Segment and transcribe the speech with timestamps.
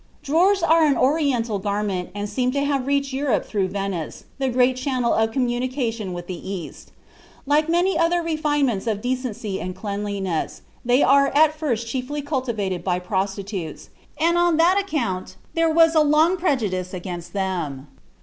[0.23, 4.75] Drawers are an Oriental garment, and seem to have reached Europe through Venice, the great
[4.75, 6.91] channel of communication with the East.
[7.45, 12.97] Like many other refinements of decency and cleanliness, they were at first chiefly cultivated by
[12.97, 17.85] prostitutes, and, on this account, there was long a prejudice against them.